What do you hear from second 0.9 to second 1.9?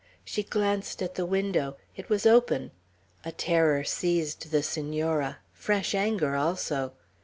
at the window.